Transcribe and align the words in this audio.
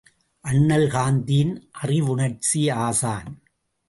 அண்ணல் 0.45 0.87
காந்தியின் 0.89 1.51
அறவுணர்ச்சி 1.81 2.61
ஆசான்! 2.77 3.29